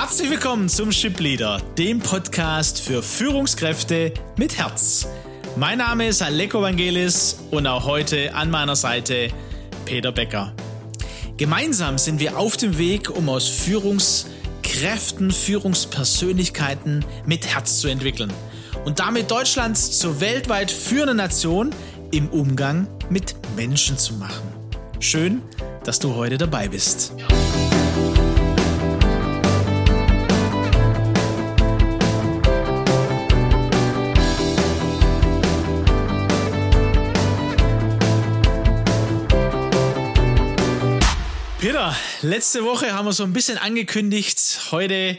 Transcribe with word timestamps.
Herzlich 0.00 0.30
willkommen 0.30 0.68
zum 0.68 0.92
Ship 0.92 1.18
Leader, 1.18 1.60
dem 1.76 1.98
Podcast 1.98 2.80
für 2.80 3.02
Führungskräfte 3.02 4.14
mit 4.36 4.56
Herz. 4.56 5.08
Mein 5.56 5.78
Name 5.78 6.06
ist 6.06 6.22
Aleko 6.22 6.62
Vangelis 6.62 7.40
und 7.50 7.66
auch 7.66 7.84
heute 7.84 8.32
an 8.32 8.48
meiner 8.48 8.76
Seite 8.76 9.30
Peter 9.86 10.12
Becker. 10.12 10.54
Gemeinsam 11.36 11.98
sind 11.98 12.20
wir 12.20 12.38
auf 12.38 12.56
dem 12.56 12.78
Weg, 12.78 13.10
um 13.10 13.28
aus 13.28 13.48
Führungskräften, 13.48 15.32
Führungspersönlichkeiten 15.32 17.04
mit 17.26 17.48
Herz 17.48 17.80
zu 17.80 17.88
entwickeln 17.88 18.32
und 18.84 19.00
damit 19.00 19.32
Deutschlands 19.32 19.98
zur 19.98 20.20
weltweit 20.20 20.70
führenden 20.70 21.16
Nation 21.16 21.74
im 22.12 22.28
Umgang 22.28 22.86
mit 23.10 23.34
Menschen 23.56 23.98
zu 23.98 24.14
machen. 24.14 24.46
Schön, 25.00 25.42
dass 25.82 25.98
du 25.98 26.14
heute 26.14 26.38
dabei 26.38 26.68
bist. 26.68 27.14
Letzte 42.22 42.64
Woche 42.64 42.92
haben 42.92 43.06
wir 43.06 43.12
so 43.12 43.24
ein 43.24 43.32
bisschen 43.32 43.58
angekündigt. 43.58 44.60
Heute, 44.70 45.18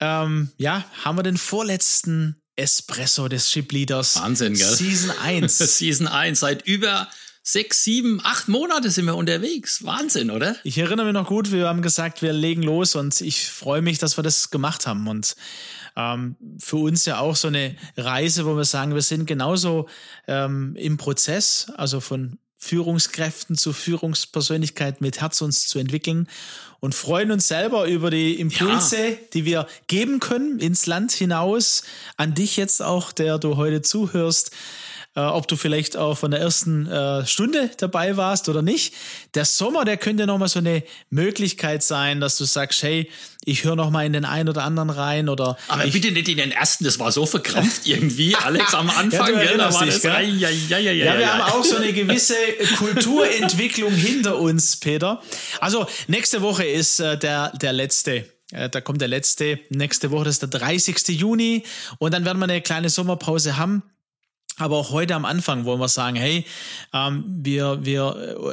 ähm, 0.00 0.50
ja, 0.56 0.84
haben 1.04 1.18
wir 1.18 1.22
den 1.22 1.36
vorletzten 1.36 2.40
Espresso 2.56 3.28
des 3.28 3.50
Ship 3.50 3.70
Leaders. 3.70 4.16
Wahnsinn, 4.20 4.54
gell? 4.54 4.74
Season 4.74 5.10
1. 5.22 5.58
Season 5.58 6.06
1. 6.06 6.40
Seit 6.40 6.66
über 6.66 7.08
sechs, 7.42 7.84
sieben, 7.84 8.20
acht 8.24 8.48
Monate 8.48 8.90
sind 8.90 9.04
wir 9.04 9.16
unterwegs. 9.16 9.84
Wahnsinn, 9.84 10.30
oder? 10.30 10.56
Ich 10.64 10.78
erinnere 10.78 11.06
mich 11.06 11.14
noch 11.14 11.28
gut, 11.28 11.52
wir 11.52 11.68
haben 11.68 11.82
gesagt, 11.82 12.22
wir 12.22 12.32
legen 12.32 12.62
los 12.62 12.96
und 12.96 13.20
ich 13.20 13.50
freue 13.50 13.82
mich, 13.82 13.98
dass 13.98 14.16
wir 14.16 14.24
das 14.24 14.50
gemacht 14.50 14.86
haben. 14.86 15.06
Und 15.06 15.36
ähm, 15.94 16.36
für 16.58 16.76
uns 16.76 17.04
ja 17.04 17.18
auch 17.18 17.36
so 17.36 17.48
eine 17.48 17.76
Reise, 17.96 18.46
wo 18.46 18.56
wir 18.56 18.64
sagen, 18.64 18.94
wir 18.94 19.02
sind 19.02 19.26
genauso 19.26 19.88
ähm, 20.26 20.74
im 20.76 20.96
Prozess, 20.96 21.70
also 21.76 22.00
von 22.00 22.38
Führungskräften 22.64 23.56
zu 23.56 23.74
Führungspersönlichkeit 23.74 25.02
mit 25.02 25.20
Herz 25.20 25.42
uns 25.42 25.68
zu 25.68 25.78
entwickeln 25.78 26.28
und 26.80 26.94
freuen 26.94 27.30
uns 27.30 27.46
selber 27.46 27.86
über 27.86 28.10
die 28.10 28.40
Impulse, 28.40 29.08
ja. 29.08 29.16
die 29.34 29.44
wir 29.44 29.68
geben 29.86 30.18
können 30.18 30.58
ins 30.60 30.86
Land 30.86 31.12
hinaus, 31.12 31.84
an 32.16 32.34
dich 32.34 32.56
jetzt 32.56 32.82
auch, 32.82 33.12
der 33.12 33.38
du 33.38 33.56
heute 33.56 33.82
zuhörst 33.82 34.50
äh, 35.16 35.20
ob 35.20 35.46
du 35.48 35.56
vielleicht 35.56 35.96
auch 35.96 36.16
von 36.16 36.30
der 36.30 36.40
ersten 36.40 36.86
äh, 36.86 37.26
Stunde 37.26 37.70
dabei 37.78 38.16
warst 38.16 38.48
oder 38.48 38.62
nicht. 38.62 38.94
Der 39.34 39.44
Sommer, 39.44 39.84
der 39.84 39.96
könnte 39.96 40.26
nochmal 40.26 40.48
so 40.48 40.58
eine 40.58 40.82
Möglichkeit 41.10 41.82
sein, 41.82 42.20
dass 42.20 42.36
du 42.36 42.44
sagst, 42.44 42.82
hey, 42.82 43.08
ich 43.44 43.64
höre 43.64 43.76
nochmal 43.76 44.06
in 44.06 44.12
den 44.12 44.24
einen 44.24 44.48
oder 44.48 44.64
anderen 44.64 44.90
rein 44.90 45.28
oder. 45.28 45.56
Aber 45.68 45.86
bitte 45.86 46.10
nicht 46.10 46.28
in 46.28 46.38
den 46.38 46.50
ersten, 46.50 46.84
das 46.84 46.98
war 46.98 47.12
so 47.12 47.26
verkrampft 47.26 47.86
irgendwie, 47.86 48.34
Alex, 48.34 48.74
am 48.74 48.90
Anfang. 48.96 49.34
ja, 49.34 49.56
da 49.56 49.72
war 49.72 49.86
das, 49.86 50.02
ja, 50.02 50.20
ja, 50.20 50.48
ja, 50.48 50.78
ja, 50.78 50.92
ja, 50.92 51.18
wir 51.18 51.32
haben 51.32 51.52
auch 51.52 51.64
so 51.64 51.76
eine 51.76 51.92
gewisse 51.92 52.34
Kulturentwicklung 52.78 53.92
hinter 53.92 54.38
uns, 54.38 54.76
Peter. 54.76 55.22
Also 55.60 55.86
nächste 56.08 56.42
Woche 56.42 56.64
ist 56.64 57.00
äh, 57.00 57.18
der, 57.18 57.50
der 57.50 57.72
letzte 57.72 58.24
äh, 58.52 58.68
da 58.68 58.80
kommt 58.80 59.00
der 59.00 59.08
letzte, 59.08 59.58
nächste 59.70 60.10
Woche, 60.10 60.24
das 60.24 60.34
ist 60.34 60.42
der 60.42 60.60
30. 60.60 61.08
Juni. 61.08 61.64
Und 61.98 62.14
dann 62.14 62.24
werden 62.24 62.38
wir 62.38 62.44
eine 62.44 62.60
kleine 62.60 62.88
Sommerpause 62.88 63.56
haben. 63.56 63.82
Aber 64.56 64.76
auch 64.76 64.90
heute 64.90 65.16
am 65.16 65.24
Anfang 65.24 65.64
wollen 65.64 65.80
wir 65.80 65.88
sagen, 65.88 66.16
hey, 66.16 66.46
ähm, 66.92 67.24
wir, 67.26 67.84
wir, 67.84 68.46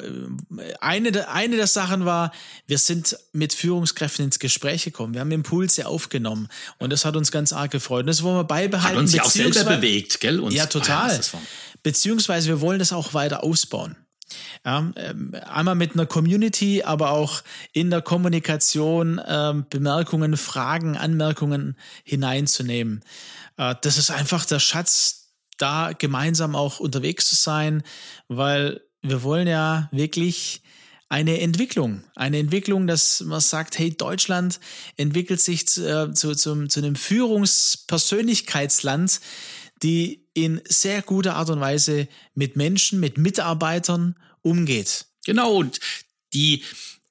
äh, 0.58 0.74
eine, 0.80 1.12
der, 1.12 1.32
eine 1.32 1.58
der 1.58 1.68
Sachen 1.68 2.06
war, 2.06 2.32
wir 2.66 2.80
sind 2.80 3.18
mit 3.34 3.54
Führungskräften 3.54 4.26
ins 4.26 4.40
Gespräch 4.40 4.84
gekommen. 4.84 5.14
Wir 5.14 5.22
haben 5.22 5.32
Impulse 5.32 5.86
aufgenommen 5.86 6.48
und 6.80 6.92
das 6.92 7.06
hat 7.06 7.16
uns 7.16 7.32
ganz 7.32 7.54
arg 7.54 7.70
gefreut. 7.70 8.02
Und 8.02 8.08
das 8.08 8.24
wollen 8.24 8.38
wir 8.38 8.44
beibehalten. 8.46 8.96
Hat 8.96 9.02
uns 9.02 9.14
ja 9.14 9.24
auch 9.24 9.30
selber 9.30 9.64
bewegt, 9.64 10.20
gell? 10.22 10.40
Uns, 10.40 10.56
ja, 10.56 10.66
total. 10.66 11.12
Ah, 11.12 11.38
Beziehungsweise 11.84 12.48
wir 12.48 12.62
wollen 12.62 12.80
das 12.80 12.94
auch 12.94 13.14
weiter 13.14 13.44
ausbauen. 13.44 13.96
Ja, 14.66 14.92
ähm, 14.96 15.36
einmal 15.50 15.76
mit 15.76 15.94
einer 15.94 16.06
Community, 16.06 16.84
aber 16.84 17.12
auch 17.12 17.42
in 17.74 17.90
der 17.90 18.02
Kommunikation 18.02 19.20
ähm, 19.28 19.66
Bemerkungen, 19.70 20.38
Fragen, 20.38 20.98
Anmerkungen 20.98 21.76
hineinzunehmen. 22.04 23.04
Äh, 23.58 23.76
das 23.82 23.98
ist 23.98 24.12
einfach 24.12 24.46
der 24.46 24.60
Schatz, 24.60 25.21
da 25.62 25.92
gemeinsam 25.98 26.56
auch 26.56 26.80
unterwegs 26.80 27.28
zu 27.28 27.36
sein, 27.36 27.82
weil 28.28 28.82
wir 29.02 29.24
wollen 29.24 29.48
ja 29.48 29.90
wirklich 29.92 30.62
eine 31.10 31.42
Entwicklung, 31.42 32.04
eine 32.16 32.38
Entwicklung, 32.40 32.88
dass 32.88 33.20
man 33.22 33.42
sagt, 33.42 33.78
hey, 33.78 33.92
Deutschland 33.92 34.62
entwickelt 34.96 35.42
sich 35.42 35.68
zu, 35.68 35.86
äh, 35.86 36.14
zu, 36.14 36.34
zu, 36.36 36.52
einem 36.52 36.96
Führungspersönlichkeitsland, 36.96 39.20
die 39.84 40.26
in 40.34 40.62
sehr 40.66 41.02
guter 41.02 41.36
Art 41.36 41.50
und 41.50 41.60
Weise 41.60 42.08
mit 42.34 42.56
Menschen, 42.56 43.02
mit 43.02 43.18
Mitarbeitern 43.18 44.16
umgeht. 44.42 45.08
Genau, 45.26 45.56
und 45.56 45.82
die 46.34 46.64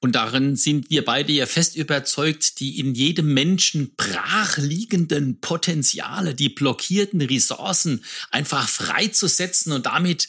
und 0.03 0.13
darin 0.13 0.55
sind 0.55 0.89
wir 0.89 1.05
beide 1.05 1.31
ja 1.31 1.45
fest 1.45 1.75
überzeugt, 1.75 2.59
die 2.59 2.79
in 2.79 2.95
jedem 2.95 3.35
Menschen 3.35 3.93
brachliegenden 3.95 5.39
Potenziale, 5.39 6.33
die 6.33 6.49
blockierten 6.49 7.21
Ressourcen 7.21 8.03
einfach 8.31 8.67
freizusetzen 8.67 9.71
und 9.71 9.85
damit 9.85 10.27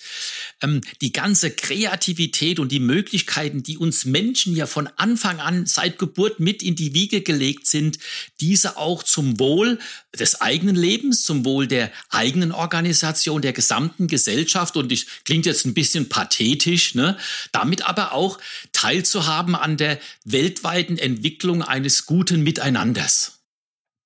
ähm, 0.61 0.83
die 1.01 1.13
ganze 1.13 1.51
Kreativität 1.51 2.59
und 2.59 2.71
die 2.71 2.81
Möglichkeiten, 2.81 3.63
die 3.63 3.79
uns 3.79 4.05
Menschen 4.05 4.55
ja 4.55 4.67
von 4.67 4.91
Anfang 4.97 5.41
an 5.41 5.65
seit 5.65 5.99
Geburt 5.99 6.39
mit 6.39 6.63
in 6.63 6.77
die 6.77 6.93
Wiege 6.93 7.23
gelegt 7.23 7.67
sind, 7.67 7.99
diese 8.43 8.77
auch 8.77 9.03
zum 9.03 9.41
Wohl 9.41 9.79
des 10.19 10.43
eigenen 10.43 10.77
Lebens, 10.77 11.25
zum 11.25 11.47
Wohl 11.47 11.67
der 11.67 11.91
eigenen 12.11 12.53
Organisation, 12.53 13.41
der 13.41 13.55
gesamten 13.55 14.07
Gesellschaft. 14.07 14.77
Und 14.77 14.93
ich 14.93 15.07
klingt 15.25 15.47
jetzt 15.47 15.65
ein 15.65 15.73
bisschen 15.73 16.11
pathetisch, 16.11 16.95
ne, 16.95 17.17
damit 17.53 17.89
aber 17.89 18.13
auch 18.13 18.39
teilzuhaben 18.83 19.55
an 19.55 19.77
der 19.77 20.01
weltweiten 20.25 20.99
Entwicklung 20.99 21.63
eines 21.63 22.07
guten 22.07 22.43
Miteinanders. 22.43 23.42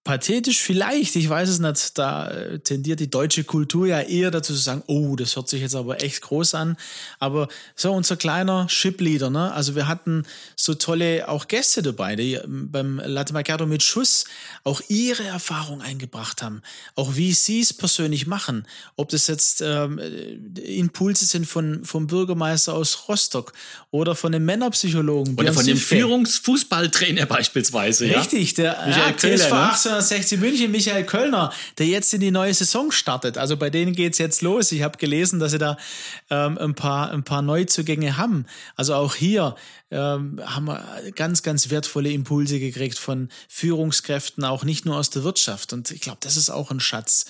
Pathetisch 0.07 0.61
vielleicht, 0.61 1.17
ich 1.17 1.29
weiß 1.29 1.49
es 1.49 1.59
nicht. 1.59 1.99
Da 1.99 2.29
äh, 2.29 2.61
tendiert 2.61 3.01
die 3.01 3.11
deutsche 3.11 3.43
Kultur 3.43 3.89
ja 3.89 4.01
eher 4.01 4.31
dazu 4.31 4.55
zu 4.55 4.61
sagen, 4.61 4.85
oh, 4.87 5.17
das 5.17 5.35
hört 5.35 5.49
sich 5.49 5.63
jetzt 5.63 5.75
aber 5.75 6.01
echt 6.01 6.23
groß 6.23 6.55
an. 6.55 6.77
Aber 7.19 7.49
so 7.75 7.93
unser 7.93 8.17
kleiner 8.17 8.69
Shipleader, 8.69 9.31
ne? 9.31 9.53
Also 9.53 9.75
wir 9.75 9.89
hatten 9.89 10.23
so 10.55 10.75
tolle 10.75 11.29
auch 11.29 11.49
Gäste 11.49 11.83
dabei, 11.83 12.15
die 12.15 12.35
ähm, 12.35 12.71
beim 12.71 13.03
Latte 13.05 13.33
Macchiato 13.33 13.67
mit 13.67 13.83
Schuss 13.83 14.27
auch 14.63 14.81
ihre 14.87 15.25
Erfahrung 15.25 15.83
eingebracht 15.83 16.41
haben. 16.41 16.63
Auch 16.95 17.17
wie 17.17 17.33
sie 17.33 17.61
es 17.61 17.73
persönlich 17.73 18.29
machen. 18.29 18.65
Ob 18.95 19.09
das 19.09 19.27
jetzt 19.27 19.61
ähm, 19.61 19.99
Impulse 20.55 21.25
sind 21.25 21.47
von, 21.47 21.85
vom 21.85 22.07
Bürgermeister 22.07 22.75
aus 22.75 23.09
Rostock 23.09 23.55
oder 23.91 24.15
von 24.15 24.31
dem 24.31 24.45
Männerpsychologen. 24.45 25.35
Oder 25.35 25.53
von 25.53 25.67
dem 25.67 25.77
Führungsfußballtrainer 25.77 27.27
beispielsweise. 27.27 28.05
Richtig, 28.05 28.55
der 28.55 28.87
Michael 28.87 29.41
ja, 29.41 29.47
ne? 29.96 29.96
60 30.03 30.41
München, 30.41 30.71
Michael 30.71 31.05
Kölner, 31.05 31.53
der 31.79 31.87
jetzt 31.87 32.13
in 32.15 32.21
die 32.21 32.31
neue 32.31 32.55
Saison 32.55 32.91
startet. 32.91 33.39
Also 33.39 33.57
bei 33.57 33.71
denen 33.71 33.95
geht's 33.95 34.19
jetzt 34.19 34.43
los. 34.43 34.73
Ich 34.73 34.83
habe 34.83 34.99
gelesen, 34.99 35.39
dass 35.39 35.53
sie 35.53 35.59
da 35.59 35.77
ähm, 36.31 36.59
ein, 36.59 36.75
paar, 36.75 37.11
ein 37.11 37.25
paar 37.25 37.43
Neuzugänge 37.43 38.17
haben. 38.17 38.47
Also 38.75 38.95
auch 38.95 39.15
hier 39.15 39.55
ähm, 39.91 40.41
haben 40.45 40.67
wir 40.67 40.85
ganz, 41.15 41.43
ganz 41.43 41.71
wertvolle 41.71 42.11
Impulse 42.11 42.59
gekriegt 42.59 42.99
von 42.99 43.29
Führungskräften, 43.49 44.45
auch 44.45 44.65
nicht 44.65 44.85
nur 44.85 44.97
aus 44.97 45.11
der 45.11 45.23
Wirtschaft. 45.23 45.73
Und 45.73 45.91
ich 45.91 46.01
glaube, 46.01 46.19
das 46.21 46.37
ist 46.37 46.51
auch 46.51 46.71
ein 46.71 46.81
Schatz, 46.81 47.27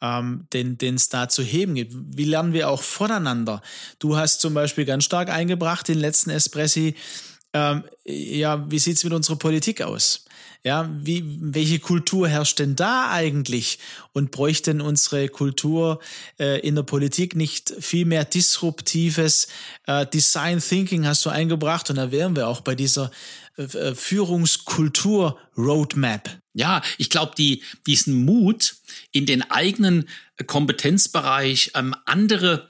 ähm, 0.00 0.46
den 0.52 0.76
es 0.94 1.08
da 1.08 1.28
zu 1.28 1.42
heben 1.42 1.74
gibt. 1.74 1.94
Wie 1.94 2.24
lernen 2.24 2.52
wir 2.52 2.68
auch 2.68 2.82
voneinander? 2.82 3.62
Du 3.98 4.16
hast 4.16 4.40
zum 4.40 4.54
Beispiel 4.54 4.84
ganz 4.84 5.04
stark 5.04 5.28
eingebracht, 5.28 5.88
den 5.88 5.98
letzten 5.98 6.30
Espressi, 6.30 6.96
ähm, 7.52 7.84
ja, 8.04 8.70
wie 8.70 8.78
sieht's 8.78 9.02
mit 9.04 9.12
unserer 9.12 9.36
Politik 9.36 9.82
aus? 9.82 10.24
Ja, 10.62 10.90
wie, 10.92 11.24
welche 11.40 11.78
Kultur 11.78 12.28
herrscht 12.28 12.58
denn 12.58 12.76
da 12.76 13.10
eigentlich? 13.10 13.78
Und 14.12 14.30
bräuchte 14.30 14.72
denn 14.72 14.82
unsere 14.82 15.28
Kultur 15.28 16.00
äh, 16.38 16.60
in 16.60 16.74
der 16.74 16.82
Politik 16.82 17.34
nicht 17.34 17.72
viel 17.80 18.04
mehr 18.04 18.26
disruptives 18.26 19.48
äh, 19.86 20.06
Design 20.06 20.60
Thinking 20.60 21.06
hast 21.06 21.24
du 21.24 21.30
eingebracht? 21.30 21.88
Und 21.88 21.96
da 21.96 22.12
wären 22.12 22.36
wir 22.36 22.46
auch 22.46 22.60
bei 22.60 22.74
dieser 22.74 23.10
äh, 23.56 23.62
äh 23.62 23.94
Führungskultur 23.94 25.38
Roadmap. 25.56 26.28
Ja, 26.52 26.82
ich 26.98 27.08
glaube, 27.08 27.32
die, 27.38 27.62
diesen 27.86 28.24
Mut 28.26 28.76
in 29.12 29.24
den 29.24 29.42
eigenen 29.50 30.08
Kompetenzbereich 30.46 31.70
ähm, 31.74 31.94
andere 32.04 32.68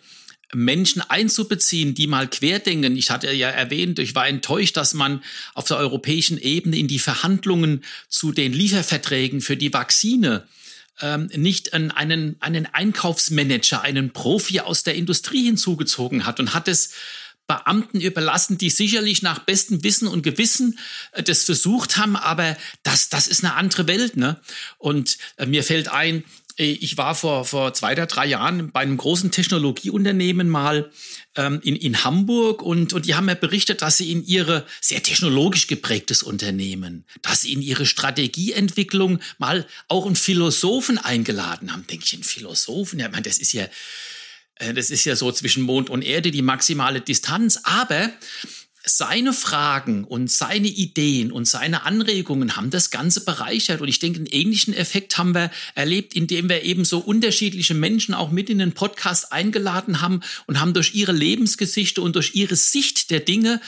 Menschen 0.52 1.02
einzubeziehen, 1.02 1.94
die 1.94 2.06
mal 2.06 2.28
querdenken. 2.28 2.96
Ich 2.96 3.10
hatte 3.10 3.32
ja 3.32 3.48
erwähnt, 3.48 3.98
ich 3.98 4.14
war 4.14 4.26
enttäuscht, 4.26 4.76
dass 4.76 4.94
man 4.94 5.22
auf 5.54 5.66
der 5.66 5.76
europäischen 5.76 6.38
Ebene 6.38 6.76
in 6.76 6.88
die 6.88 6.98
Verhandlungen 6.98 7.84
zu 8.08 8.32
den 8.32 8.52
Lieferverträgen 8.52 9.40
für 9.40 9.56
die 9.56 9.72
Vakzine 9.72 10.46
ähm, 11.00 11.30
nicht 11.34 11.72
einen, 11.72 12.36
einen 12.40 12.66
Einkaufsmanager, 12.66 13.82
einen 13.82 14.12
Profi 14.12 14.60
aus 14.60 14.82
der 14.82 14.94
Industrie 14.94 15.44
hinzugezogen 15.44 16.26
hat 16.26 16.40
und 16.40 16.54
hat 16.54 16.68
es 16.68 16.92
Beamten 17.50 18.00
überlassen, 18.00 18.58
die 18.58 18.70
sicherlich 18.70 19.22
nach 19.22 19.40
bestem 19.40 19.82
Wissen 19.82 20.06
und 20.06 20.22
Gewissen 20.22 20.78
äh, 21.10 21.24
das 21.24 21.42
versucht 21.44 21.96
haben, 21.96 22.14
aber 22.14 22.56
das, 22.84 23.08
das 23.08 23.26
ist 23.26 23.42
eine 23.42 23.54
andere 23.54 23.88
Welt. 23.88 24.16
Ne? 24.16 24.40
Und 24.78 25.18
äh, 25.36 25.46
mir 25.46 25.64
fällt 25.64 25.88
ein, 25.88 26.22
ich 26.56 26.96
war 26.96 27.14
vor, 27.14 27.44
vor 27.44 27.74
zwei 27.74 27.92
oder 27.92 28.06
drei 28.06 28.26
Jahren 28.26 28.70
bei 28.70 28.80
einem 28.80 28.96
großen 28.96 29.30
Technologieunternehmen 29.30 30.48
mal 30.48 30.90
ähm, 31.36 31.60
in, 31.62 31.76
in 31.76 32.04
Hamburg 32.04 32.62
und, 32.62 32.92
und 32.92 33.06
die 33.06 33.14
haben 33.14 33.26
mir 33.26 33.36
berichtet, 33.36 33.82
dass 33.82 33.96
sie 33.96 34.10
in 34.10 34.24
ihre 34.24 34.66
sehr 34.80 35.02
technologisch 35.02 35.66
geprägtes 35.66 36.22
Unternehmen, 36.22 37.04
dass 37.22 37.42
sie 37.42 37.52
in 37.52 37.62
ihre 37.62 37.86
Strategieentwicklung 37.86 39.20
mal 39.38 39.66
auch 39.88 40.06
einen 40.06 40.16
Philosophen 40.16 40.98
eingeladen 40.98 41.72
haben. 41.72 41.86
Denke 41.86 42.04
ich, 42.06 42.14
einen 42.14 42.24
Philosophen? 42.24 42.98
Ja, 42.98 43.06
ich 43.06 43.12
meine, 43.12 43.22
das 43.22 43.38
ist 43.38 43.52
ja, 43.52 43.66
äh, 44.56 44.74
das 44.74 44.90
ist 44.90 45.04
ja 45.04 45.16
so 45.16 45.32
zwischen 45.32 45.62
Mond 45.62 45.90
und 45.90 46.02
Erde 46.02 46.30
die 46.30 46.42
maximale 46.42 47.00
Distanz. 47.00 47.60
Aber 47.64 48.10
seine 48.84 49.32
Fragen 49.32 50.04
und 50.04 50.30
seine 50.30 50.68
Ideen 50.68 51.32
und 51.32 51.46
seine 51.46 51.84
Anregungen 51.84 52.56
haben 52.56 52.70
das 52.70 52.90
Ganze 52.90 53.24
bereichert. 53.24 53.80
Und 53.80 53.88
ich 53.88 53.98
denke, 53.98 54.18
einen 54.18 54.26
ähnlichen 54.26 54.72
Effekt 54.72 55.18
haben 55.18 55.34
wir 55.34 55.50
erlebt, 55.74 56.14
indem 56.14 56.48
wir 56.48 56.62
eben 56.62 56.84
so 56.84 56.98
unterschiedliche 56.98 57.74
Menschen 57.74 58.14
auch 58.14 58.30
mit 58.30 58.48
in 58.48 58.58
den 58.58 58.72
Podcast 58.72 59.32
eingeladen 59.32 60.00
haben 60.00 60.20
und 60.46 60.60
haben 60.60 60.72
durch 60.72 60.94
ihre 60.94 61.12
Lebensgeschichte 61.12 62.00
und 62.00 62.16
durch 62.16 62.34
ihre 62.34 62.56
Sicht 62.56 63.10
der 63.10 63.20
Dinge 63.20 63.60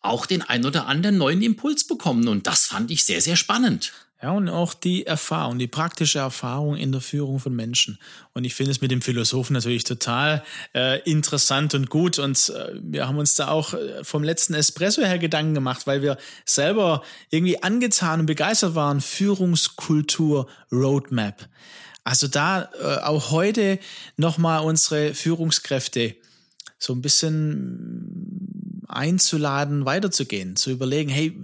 auch 0.00 0.26
den 0.26 0.42
ein 0.42 0.64
oder 0.64 0.86
anderen 0.86 1.18
neuen 1.18 1.42
Impuls 1.42 1.84
bekommen. 1.84 2.26
Und 2.26 2.46
das 2.46 2.66
fand 2.66 2.90
ich 2.90 3.04
sehr, 3.04 3.20
sehr 3.20 3.36
spannend. 3.36 3.92
Ja, 4.20 4.32
und 4.32 4.48
auch 4.48 4.74
die 4.74 5.06
Erfahrung, 5.06 5.60
die 5.60 5.68
praktische 5.68 6.18
Erfahrung 6.18 6.76
in 6.76 6.90
der 6.90 7.00
Führung 7.00 7.38
von 7.38 7.54
Menschen. 7.54 8.00
Und 8.32 8.42
ich 8.42 8.54
finde 8.56 8.72
es 8.72 8.80
mit 8.80 8.90
dem 8.90 9.00
Philosophen 9.00 9.52
natürlich 9.52 9.84
total 9.84 10.42
äh, 10.74 11.00
interessant 11.08 11.74
und 11.74 11.88
gut. 11.88 12.18
Und 12.18 12.48
äh, 12.48 12.72
wir 12.82 13.06
haben 13.06 13.18
uns 13.18 13.36
da 13.36 13.46
auch 13.46 13.74
äh, 13.74 14.02
vom 14.02 14.24
letzten 14.24 14.54
Espresso 14.54 15.02
her 15.02 15.18
Gedanken 15.20 15.54
gemacht, 15.54 15.86
weil 15.86 16.02
wir 16.02 16.18
selber 16.44 17.04
irgendwie 17.30 17.62
angetan 17.62 18.18
und 18.18 18.26
begeistert 18.26 18.74
waren. 18.74 19.00
Führungskultur 19.00 20.48
Roadmap. 20.72 21.48
Also 22.02 22.26
da 22.26 22.70
äh, 22.82 23.02
auch 23.04 23.30
heute 23.30 23.78
nochmal 24.16 24.64
unsere 24.64 25.14
Führungskräfte 25.14 26.16
so 26.76 26.92
ein 26.92 27.02
bisschen 27.02 28.84
einzuladen, 28.88 29.84
weiterzugehen, 29.84 30.56
zu 30.56 30.70
überlegen, 30.70 31.10
hey, 31.10 31.36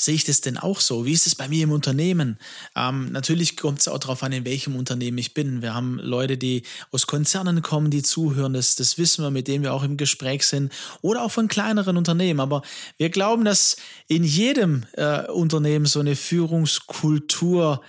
Sehe 0.00 0.14
ich 0.14 0.22
das 0.22 0.40
denn 0.40 0.56
auch 0.56 0.80
so? 0.80 1.06
Wie 1.06 1.12
ist 1.12 1.26
es 1.26 1.34
bei 1.34 1.48
mir 1.48 1.64
im 1.64 1.72
Unternehmen? 1.72 2.38
Ähm, 2.76 3.10
natürlich 3.10 3.56
kommt 3.56 3.80
es 3.80 3.88
auch 3.88 3.98
darauf 3.98 4.22
an, 4.22 4.30
in 4.30 4.44
welchem 4.44 4.76
Unternehmen 4.76 5.18
ich 5.18 5.34
bin. 5.34 5.60
Wir 5.60 5.74
haben 5.74 5.98
Leute, 5.98 6.38
die 6.38 6.62
aus 6.92 7.08
Konzernen 7.08 7.62
kommen, 7.62 7.90
die 7.90 8.04
zuhören. 8.04 8.52
Das, 8.52 8.76
das 8.76 8.96
wissen 8.96 9.24
wir, 9.24 9.32
mit 9.32 9.48
denen 9.48 9.64
wir 9.64 9.74
auch 9.74 9.82
im 9.82 9.96
Gespräch 9.96 10.46
sind. 10.46 10.72
Oder 11.02 11.24
auch 11.24 11.32
von 11.32 11.48
kleineren 11.48 11.96
Unternehmen. 11.96 12.38
Aber 12.38 12.62
wir 12.96 13.10
glauben, 13.10 13.44
dass 13.44 13.76
in 14.06 14.22
jedem 14.22 14.84
äh, 14.92 15.26
Unternehmen 15.26 15.86
so 15.86 15.98
eine 15.98 16.14
Führungskultur 16.14 17.82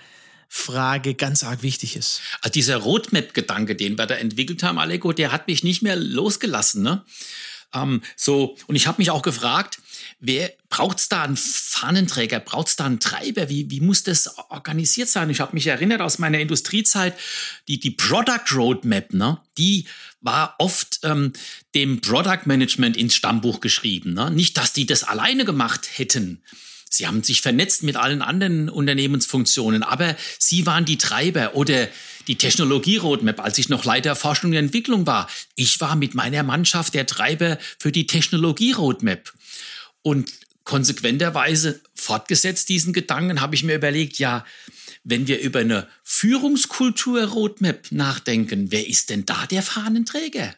Frage 0.52 1.14
ganz 1.14 1.44
arg 1.44 1.62
wichtig 1.62 1.96
ist. 1.96 2.22
Also 2.42 2.54
dieser 2.54 2.78
Roadmap-Gedanke, 2.78 3.76
den 3.76 4.00
wir 4.00 4.08
da 4.08 4.16
entwickelt 4.16 4.64
haben, 4.64 4.80
Aleko, 4.80 5.14
der 5.14 5.32
hat 5.32 5.46
mich 5.46 5.64
nicht 5.64 5.84
mehr 5.84 5.96
losgelassen. 5.96 6.82
Ne? 6.82 7.04
Ähm, 7.74 8.02
so, 8.16 8.58
und 8.66 8.76
ich 8.76 8.88
habe 8.88 9.00
mich 9.00 9.12
auch 9.12 9.22
gefragt, 9.22 9.80
wer 10.20 10.52
braucht 10.70 11.00
es 11.00 11.10
da 11.10 11.24
einen 11.24 11.38
Fahnenträger, 11.38 12.40
braucht 12.40 12.68
es 12.68 12.76
da 12.76 12.86
einen 12.86 13.00
Treiber? 13.00 13.50
Wie, 13.50 13.70
wie 13.72 13.82
muss 13.82 14.04
das 14.04 14.38
organisiert 14.50 15.10
sein? 15.10 15.30
Ich 15.30 15.40
habe 15.40 15.54
mich 15.54 15.68
erinnert 15.68 16.02
aus 16.02 16.20
meiner 16.20 16.40
Industriezeit, 16.40 17.16
die, 17.68 17.80
die 17.80 17.92
Product 17.92 18.52
Roadmap, 18.54 19.14
ne, 19.14 19.40
die 19.58 19.86
war 20.22 20.56
oft 20.60 21.00
ähm, 21.04 21.34
dem 21.76 22.02
Product 22.02 22.46
Management 22.46 22.98
ins 22.98 23.16
Stammbuch 23.16 23.62
geschrieben. 23.62 24.14
Ne? 24.14 24.30
Nicht, 24.32 24.58
dass 24.58 24.74
die 24.74 24.86
das 24.86 25.04
alleine 25.04 25.46
gemacht 25.46 25.90
hätten. 25.96 26.42
Sie 26.90 27.08
haben 27.08 27.24
sich 27.24 27.42
vernetzt 27.42 27.84
mit 27.84 27.96
allen 27.96 28.22
anderen 28.22 28.68
Unternehmensfunktionen, 28.68 29.84
aber 29.84 30.16
sie 30.40 30.66
waren 30.66 30.86
die 30.86 30.98
Treiber 30.98 31.56
oder 31.56 31.88
die 32.28 32.38
Technologie-Roadmap, 32.38 33.40
als 33.40 33.60
ich 33.60 33.70
noch 33.70 33.86
Leiter 33.86 34.16
Forschung 34.16 34.52
und 34.52 34.58
Entwicklung 34.58 35.06
war. 35.06 35.30
Ich 35.56 35.80
war 35.82 35.96
mit 35.96 36.16
meiner 36.16 36.42
Mannschaft 36.44 36.96
der 36.96 37.06
Treiber 37.06 37.60
für 37.78 37.92
die 37.92 38.08
Technologie-Roadmap. 38.08 39.32
Und 40.02 40.32
konsequenterweise 40.64 41.82
fortgesetzt 41.96 42.70
diesen 42.70 42.94
Gedanken 42.94 43.42
habe 43.42 43.56
ich 43.56 43.64
mir 43.64 43.76
überlegt, 43.76 44.20
ja, 44.20 44.46
wenn 45.04 45.28
wir 45.28 45.40
über 45.40 45.60
eine 45.60 45.88
Führungskultur-Roadmap 46.04 47.92
nachdenken, 47.92 48.72
wer 48.72 48.88
ist 48.88 49.10
denn 49.10 49.26
da 49.26 49.46
der 49.48 49.64
Fahnenträger? 49.64 50.56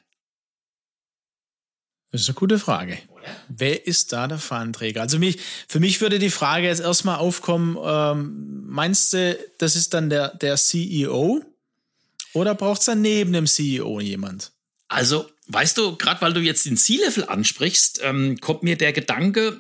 Das 2.12 2.22
ist 2.22 2.28
eine 2.28 2.36
gute 2.36 2.60
Frage. 2.60 2.98
Wer 3.48 3.88
ist 3.88 4.12
da 4.12 4.28
der 4.28 4.40
Fahnenträger? 4.40 5.02
Also 5.02 5.18
mich, 5.18 5.40
für 5.68 5.80
mich 5.80 6.02
würde 6.02 6.20
die 6.20 6.30
Frage 6.30 6.68
jetzt 6.68 6.82
erstmal 6.82 7.18
aufkommen, 7.18 7.78
ähm, 7.82 8.64
meinst 8.68 9.14
du, 9.14 9.40
das 9.60 9.76
ist 9.76 9.94
dann 9.94 10.10
der, 10.10 10.36
der 10.36 10.58
CEO? 10.58 11.42
Oder 12.34 12.56
braucht 12.56 12.82
es 12.82 12.86
dann 12.88 13.02
neben 13.02 13.32
dem 13.32 13.48
CEO 13.48 14.02
jemand? 14.02 14.52
Also, 14.90 15.30
weißt 15.54 15.78
du, 15.78 15.96
gerade 15.96 16.22
weil 16.22 16.34
du 16.34 16.40
jetzt 16.40 16.66
den 16.66 16.78
C-Level 16.78 17.26
ansprichst, 17.26 18.02
ähm, 18.04 18.38
kommt 18.40 18.64
mir 18.64 18.78
der 18.78 18.94
Gedanke, 18.94 19.58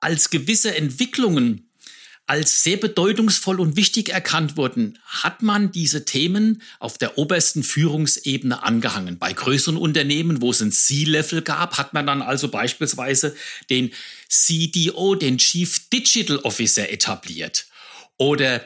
als 0.00 0.30
gewisse 0.30 0.76
Entwicklungen 0.76 1.68
als 2.28 2.62
sehr 2.62 2.76
bedeutungsvoll 2.76 3.58
und 3.58 3.76
wichtig 3.76 4.10
erkannt 4.10 4.58
wurden, 4.58 4.98
hat 5.06 5.42
man 5.42 5.72
diese 5.72 6.04
Themen 6.04 6.60
auf 6.78 6.98
der 6.98 7.16
obersten 7.16 7.62
Führungsebene 7.62 8.62
angehangen. 8.62 9.18
Bei 9.18 9.32
größeren 9.32 9.78
Unternehmen, 9.78 10.42
wo 10.42 10.50
es 10.50 10.60
ein 10.60 10.70
C-Level 10.70 11.40
gab, 11.40 11.78
hat 11.78 11.94
man 11.94 12.06
dann 12.06 12.20
also 12.20 12.48
beispielsweise 12.48 13.34
den 13.70 13.92
CDO, 14.28 15.14
den 15.14 15.38
Chief 15.38 15.88
Digital 15.88 16.36
Officer 16.40 16.90
etabliert. 16.90 17.66
Oder 18.18 18.62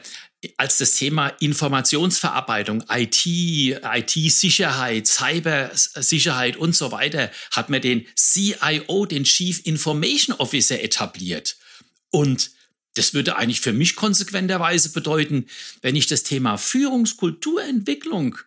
als 0.57 0.77
das 0.77 0.93
Thema 0.93 1.29
Informationsverarbeitung, 1.39 2.83
IT, 2.89 3.25
IT-Sicherheit, 3.25 5.07
Cybersicherheit 5.07 6.57
und 6.57 6.75
so 6.75 6.91
weiter, 6.91 7.31
hat 7.51 7.69
man 7.69 7.81
den 7.81 8.05
CIO, 8.15 9.05
den 9.05 9.23
Chief 9.23 9.65
Information 9.65 10.35
Officer 10.37 10.81
etabliert. 10.81 11.57
Und 12.09 12.51
das 12.95 13.13
würde 13.13 13.37
eigentlich 13.37 13.61
für 13.61 13.73
mich 13.73 13.95
konsequenterweise 13.95 14.89
bedeuten, 14.89 15.47
wenn 15.81 15.95
ich 15.95 16.07
das 16.07 16.23
Thema 16.23 16.57
Führungskulturentwicklung 16.57 18.37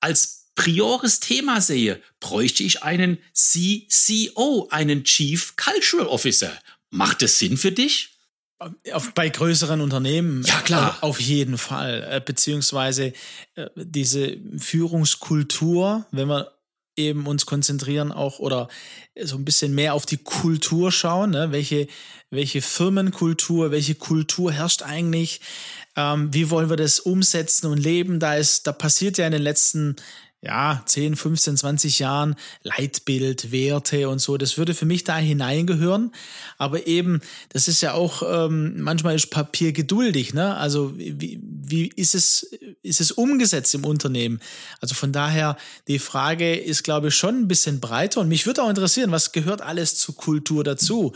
als 0.00 0.44
priores 0.54 1.20
Thema 1.20 1.60
sehe, 1.60 2.00
bräuchte 2.20 2.62
ich 2.62 2.82
einen 2.82 3.18
CCO, 3.32 4.68
einen 4.70 5.04
Chief 5.04 5.56
Cultural 5.56 6.06
Officer. 6.06 6.56
Macht 6.90 7.22
das 7.22 7.38
Sinn 7.38 7.56
für 7.56 7.72
dich? 7.72 8.13
Auf, 8.92 9.12
bei 9.14 9.28
größeren 9.28 9.80
Unternehmen. 9.80 10.42
Ja, 10.44 10.60
klar. 10.60 10.98
Auf 11.00 11.20
jeden 11.20 11.58
Fall. 11.58 12.06
Äh, 12.10 12.20
beziehungsweise 12.20 13.12
äh, 13.54 13.66
diese 13.76 14.36
Führungskultur, 14.58 16.06
wenn 16.10 16.28
wir 16.28 16.52
eben 16.96 17.26
uns 17.26 17.46
konzentrieren 17.46 18.12
auch 18.12 18.38
oder 18.38 18.68
so 19.20 19.36
ein 19.36 19.44
bisschen 19.44 19.74
mehr 19.74 19.94
auf 19.94 20.06
die 20.06 20.18
Kultur 20.18 20.92
schauen, 20.92 21.30
ne? 21.30 21.50
welche, 21.50 21.88
welche 22.30 22.62
Firmenkultur, 22.62 23.70
welche 23.70 23.96
Kultur 23.96 24.52
herrscht 24.52 24.82
eigentlich, 24.82 25.40
ähm, 25.96 26.32
wie 26.32 26.50
wollen 26.50 26.70
wir 26.70 26.76
das 26.76 27.00
umsetzen 27.00 27.66
und 27.66 27.78
leben, 27.78 28.20
da 28.20 28.36
ist, 28.36 28.66
da 28.66 28.72
passiert 28.72 29.18
ja 29.18 29.26
in 29.26 29.32
den 29.32 29.42
letzten 29.42 29.96
ja, 30.44 30.82
10, 30.84 31.16
15, 31.16 31.56
20 31.56 31.98
Jahren 32.00 32.36
Leitbild, 32.62 33.50
Werte 33.50 34.10
und 34.10 34.18
so. 34.18 34.36
Das 34.36 34.58
würde 34.58 34.74
für 34.74 34.84
mich 34.84 35.02
da 35.02 35.16
hineingehören. 35.16 36.12
Aber 36.58 36.86
eben, 36.86 37.20
das 37.48 37.66
ist 37.66 37.80
ja 37.80 37.94
auch, 37.94 38.22
ähm, 38.28 38.80
manchmal 38.82 39.14
ist 39.14 39.30
Papier 39.30 39.72
geduldig, 39.72 40.34
ne? 40.34 40.54
Also 40.56 40.92
wie, 40.96 41.40
wie 41.42 41.86
ist 41.96 42.14
es, 42.14 42.42
ist 42.82 43.00
es 43.00 43.10
umgesetzt 43.10 43.74
im 43.74 43.86
Unternehmen? 43.86 44.38
Also 44.80 44.94
von 44.94 45.12
daher, 45.12 45.56
die 45.88 45.98
Frage 45.98 46.54
ist, 46.54 46.84
glaube 46.84 47.08
ich, 47.08 47.14
schon 47.14 47.40
ein 47.40 47.48
bisschen 47.48 47.80
breiter. 47.80 48.20
Und 48.20 48.28
mich 48.28 48.44
würde 48.44 48.62
auch 48.62 48.68
interessieren, 48.68 49.12
was 49.12 49.32
gehört 49.32 49.62
alles 49.62 49.96
zur 49.96 50.14
Kultur 50.14 50.62
dazu? 50.62 51.12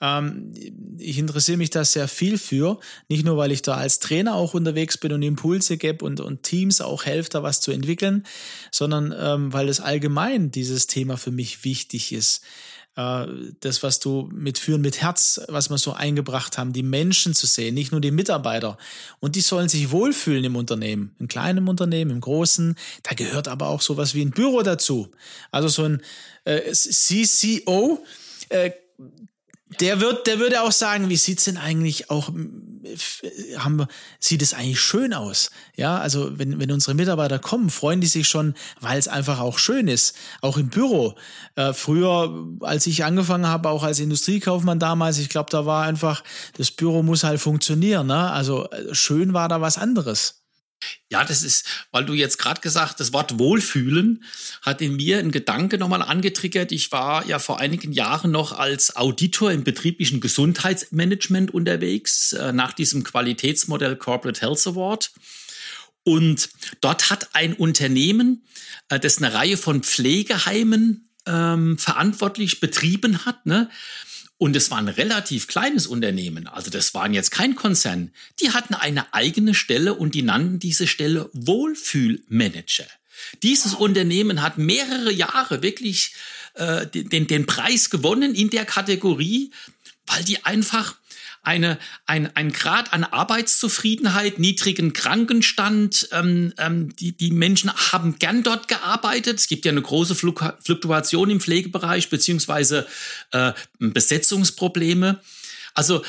Ähm, 0.00 0.54
ich 0.96 1.18
interessiere 1.18 1.58
mich 1.58 1.68
da 1.68 1.84
sehr 1.84 2.08
viel 2.08 2.38
für. 2.38 2.80
Nicht 3.08 3.26
nur, 3.26 3.36
weil 3.36 3.52
ich 3.52 3.60
da 3.60 3.74
als 3.74 3.98
Trainer 3.98 4.36
auch 4.36 4.54
unterwegs 4.54 4.96
bin 4.96 5.12
und 5.12 5.22
Impulse 5.22 5.76
gebe 5.76 6.02
und, 6.02 6.20
und 6.20 6.44
Teams 6.44 6.80
auch 6.80 7.04
helfe, 7.04 7.28
da 7.28 7.42
was 7.42 7.60
zu 7.60 7.72
entwickeln, 7.72 8.24
sondern 8.70 9.14
ähm, 9.18 9.52
weil 9.52 9.68
es 9.68 9.80
allgemein 9.80 10.50
dieses 10.50 10.86
Thema 10.86 11.16
für 11.16 11.30
mich 11.30 11.64
wichtig 11.64 12.12
ist. 12.12 12.42
Äh, 12.96 13.26
das, 13.60 13.82
was 13.82 14.00
du 14.00 14.28
mit 14.32 14.58
Führen 14.58 14.80
mit 14.80 15.00
Herz, 15.00 15.40
was 15.48 15.70
wir 15.70 15.78
so 15.78 15.92
eingebracht 15.92 16.58
haben, 16.58 16.72
die 16.72 16.82
Menschen 16.82 17.34
zu 17.34 17.46
sehen, 17.46 17.74
nicht 17.74 17.92
nur 17.92 18.00
die 18.00 18.10
Mitarbeiter. 18.10 18.78
Und 19.20 19.36
die 19.36 19.40
sollen 19.40 19.68
sich 19.68 19.90
wohlfühlen 19.90 20.44
im 20.44 20.56
Unternehmen, 20.56 21.14
im 21.18 21.28
kleinen 21.28 21.68
Unternehmen, 21.68 22.10
im 22.10 22.20
großen. 22.20 22.76
Da 23.02 23.14
gehört 23.14 23.48
aber 23.48 23.68
auch 23.68 23.80
sowas 23.80 24.14
wie 24.14 24.22
ein 24.22 24.32
Büro 24.32 24.62
dazu. 24.62 25.10
Also 25.50 25.68
so 25.68 25.84
ein 25.84 26.02
äh, 26.44 26.72
CCO, 26.72 28.04
äh, 28.48 28.72
der 29.78 30.00
wird, 30.00 30.26
der 30.26 30.40
würde 30.40 30.62
auch 30.62 30.72
sagen, 30.72 31.08
wie 31.08 31.16
sieht's 31.16 31.44
denn 31.44 31.56
eigentlich 31.56 32.10
auch 32.10 32.30
haben, 33.58 33.86
sieht 34.18 34.42
es 34.42 34.54
eigentlich 34.54 34.80
schön 34.80 35.12
aus. 35.14 35.50
Ja, 35.76 35.98
also 35.98 36.38
wenn, 36.38 36.58
wenn 36.58 36.72
unsere 36.72 36.94
Mitarbeiter 36.94 37.38
kommen, 37.38 37.70
freuen 37.70 38.00
die 38.00 38.06
sich 38.06 38.28
schon, 38.28 38.54
weil 38.80 38.98
es 38.98 39.08
einfach 39.08 39.40
auch 39.40 39.58
schön 39.58 39.88
ist. 39.88 40.16
Auch 40.40 40.56
im 40.56 40.68
Büro. 40.68 41.14
Äh, 41.56 41.72
früher, 41.72 42.46
als 42.60 42.86
ich 42.86 43.04
angefangen 43.04 43.46
habe, 43.46 43.68
auch 43.68 43.82
als 43.82 44.00
Industriekaufmann 44.00 44.78
damals, 44.78 45.18
ich 45.18 45.28
glaube, 45.28 45.50
da 45.50 45.66
war 45.66 45.84
einfach, 45.84 46.22
das 46.56 46.70
Büro 46.70 47.02
muss 47.02 47.24
halt 47.24 47.40
funktionieren. 47.40 48.06
Ne? 48.06 48.30
Also 48.30 48.68
äh, 48.70 48.94
schön 48.94 49.32
war 49.32 49.48
da 49.48 49.60
was 49.60 49.78
anderes. 49.78 50.39
Ja, 51.10 51.24
das 51.24 51.42
ist, 51.42 51.66
weil 51.90 52.04
du 52.04 52.14
jetzt 52.14 52.38
gerade 52.38 52.60
gesagt, 52.60 53.00
das 53.00 53.12
Wort 53.12 53.38
Wohlfühlen 53.38 54.24
hat 54.62 54.80
in 54.80 54.96
mir 54.96 55.18
ein 55.18 55.32
Gedanke 55.32 55.78
nochmal 55.78 56.02
angetriggert. 56.02 56.72
Ich 56.72 56.92
war 56.92 57.26
ja 57.26 57.38
vor 57.38 57.60
einigen 57.60 57.92
Jahren 57.92 58.30
noch 58.30 58.52
als 58.52 58.96
Auditor 58.96 59.52
im 59.52 59.64
betrieblichen 59.64 60.20
Gesundheitsmanagement 60.20 61.52
unterwegs, 61.52 62.32
äh, 62.32 62.52
nach 62.52 62.72
diesem 62.72 63.04
Qualitätsmodell 63.04 63.96
Corporate 63.96 64.40
Health 64.40 64.66
Award. 64.66 65.10
Und 66.02 66.48
dort 66.80 67.10
hat 67.10 67.34
ein 67.34 67.54
Unternehmen, 67.54 68.44
äh, 68.88 69.00
das 69.00 69.18
eine 69.18 69.34
Reihe 69.34 69.56
von 69.56 69.82
Pflegeheimen 69.82 71.10
ähm, 71.26 71.78
verantwortlich 71.78 72.60
betrieben 72.60 73.24
hat, 73.24 73.46
ne, 73.46 73.68
und 74.40 74.56
es 74.56 74.70
war 74.70 74.78
ein 74.78 74.88
relativ 74.88 75.48
kleines 75.48 75.86
Unternehmen, 75.86 76.46
also 76.46 76.70
das 76.70 76.94
waren 76.94 77.12
jetzt 77.12 77.30
kein 77.30 77.54
Konzern. 77.54 78.10
Die 78.40 78.52
hatten 78.52 78.72
eine 78.72 79.12
eigene 79.12 79.52
Stelle 79.52 79.92
und 79.92 80.14
die 80.14 80.22
nannten 80.22 80.58
diese 80.58 80.86
Stelle 80.86 81.28
Wohlfühlmanager. 81.34 82.86
Dieses 83.42 83.74
Unternehmen 83.74 84.40
hat 84.40 84.56
mehrere 84.56 85.12
Jahre 85.12 85.62
wirklich 85.62 86.14
äh, 86.54 86.86
den, 86.86 87.26
den 87.26 87.44
Preis 87.44 87.90
gewonnen 87.90 88.34
in 88.34 88.48
der 88.48 88.64
Kategorie, 88.64 89.50
weil 90.06 90.24
die 90.24 90.42
einfach 90.42 90.96
eine, 91.42 91.78
ein, 92.06 92.34
ein 92.36 92.52
Grad 92.52 92.92
an 92.92 93.04
Arbeitszufriedenheit, 93.04 94.38
niedrigen 94.38 94.92
Krankenstand. 94.92 96.08
Ähm, 96.12 96.52
ähm, 96.58 96.94
die, 96.96 97.12
die 97.12 97.30
Menschen 97.30 97.72
haben 97.72 98.18
gern 98.18 98.42
dort 98.42 98.68
gearbeitet. 98.68 99.38
Es 99.38 99.48
gibt 99.48 99.64
ja 99.64 99.72
eine 99.72 99.82
große 99.82 100.14
Fluktuation 100.14 101.30
im 101.30 101.40
Pflegebereich 101.40 102.10
beziehungsweise 102.10 102.86
äh, 103.32 103.52
Besetzungsprobleme. 103.78 105.20
Also 105.74 106.02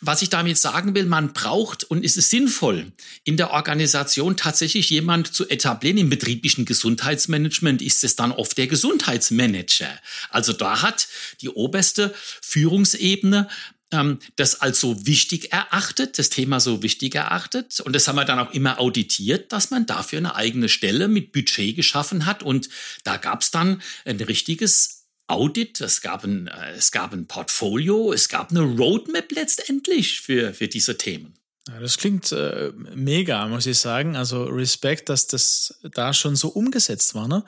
was 0.00 0.22
ich 0.22 0.30
damit 0.30 0.58
sagen 0.58 0.94
will, 0.94 1.06
man 1.06 1.32
braucht 1.32 1.82
und 1.82 2.04
ist 2.04 2.16
es 2.16 2.30
sinnvoll, 2.30 2.92
in 3.24 3.36
der 3.36 3.50
Organisation 3.50 4.36
tatsächlich 4.36 4.90
jemand 4.90 5.34
zu 5.34 5.48
etablieren. 5.48 5.98
Im 5.98 6.08
betrieblichen 6.08 6.64
Gesundheitsmanagement 6.64 7.82
ist 7.82 8.04
es 8.04 8.14
dann 8.14 8.30
oft 8.30 8.56
der 8.58 8.68
Gesundheitsmanager. 8.68 9.88
Also 10.30 10.52
da 10.52 10.82
hat 10.82 11.08
die 11.40 11.48
oberste 11.48 12.14
Führungsebene 12.42 13.48
ähm, 13.90 14.18
das 14.36 14.60
als 14.60 14.80
so 14.80 15.06
wichtig 15.06 15.52
erachtet, 15.52 16.18
das 16.18 16.30
Thema 16.30 16.60
so 16.60 16.82
wichtig 16.82 17.14
erachtet. 17.14 17.80
Und 17.80 17.94
das 17.94 18.08
haben 18.08 18.16
wir 18.16 18.24
dann 18.24 18.38
auch 18.38 18.52
immer 18.52 18.80
auditiert, 18.80 19.52
dass 19.52 19.70
man 19.70 19.86
dafür 19.86 20.18
eine 20.18 20.34
eigene 20.34 20.68
Stelle 20.68 21.08
mit 21.08 21.32
Budget 21.32 21.76
geschaffen 21.76 22.26
hat. 22.26 22.42
Und 22.42 22.68
da 23.04 23.16
gab 23.16 23.42
es 23.42 23.50
dann 23.50 23.82
ein 24.04 24.20
richtiges 24.20 25.06
Audit, 25.26 25.80
es 25.82 26.00
gab, 26.00 26.24
ein, 26.24 26.48
äh, 26.48 26.72
es 26.72 26.90
gab 26.90 27.12
ein 27.12 27.26
Portfolio, 27.26 28.12
es 28.12 28.28
gab 28.28 28.50
eine 28.50 28.62
Roadmap 28.62 29.30
letztendlich 29.32 30.20
für, 30.20 30.54
für 30.54 30.68
diese 30.68 30.96
Themen. 30.96 31.37
Ja, 31.68 31.80
das 31.80 31.98
klingt 31.98 32.32
äh, 32.32 32.72
mega, 32.94 33.46
muss 33.46 33.66
ich 33.66 33.78
sagen. 33.78 34.16
Also 34.16 34.44
Respekt, 34.44 35.10
dass 35.10 35.26
das 35.26 35.78
da 35.92 36.14
schon 36.14 36.34
so 36.34 36.48
umgesetzt 36.48 37.14
war. 37.14 37.28
Ne? 37.28 37.44